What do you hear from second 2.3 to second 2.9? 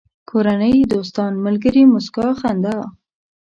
خندا